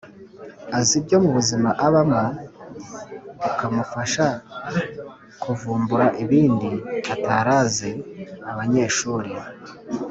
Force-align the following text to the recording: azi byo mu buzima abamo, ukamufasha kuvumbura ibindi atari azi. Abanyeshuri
azi 0.79 0.97
byo 1.05 1.17
mu 1.23 1.29
buzima 1.37 1.69
abamo, 1.85 2.23
ukamufasha 3.47 4.25
kuvumbura 5.41 6.07
ibindi 6.23 6.71
atari 7.13 7.51
azi. 7.61 7.91
Abanyeshuri 8.51 9.31